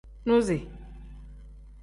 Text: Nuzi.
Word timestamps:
Nuzi. 0.27 0.57